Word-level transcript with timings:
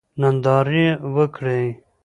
ننداره 0.21 0.87
وکړئ. 1.15 1.65